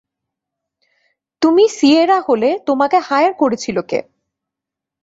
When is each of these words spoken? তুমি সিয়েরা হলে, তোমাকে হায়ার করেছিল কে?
তুমি 1.41 1.63
সিয়েরা 1.69 2.17
হলে, 2.27 2.49
তোমাকে 2.67 2.97
হায়ার 2.99 3.33
করেছিল 3.33 3.77
কে? 3.81 3.99